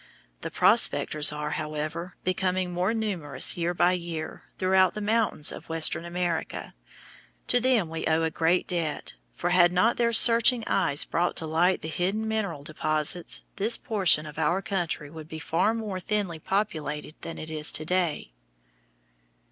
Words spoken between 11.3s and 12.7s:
to light the hidden mineral